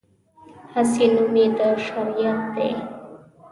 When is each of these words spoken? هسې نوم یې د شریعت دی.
هسې 0.73 1.05
نوم 1.13 1.33
یې 1.39 1.45
د 1.57 1.59
شریعت 1.85 2.41
دی. 2.55 2.69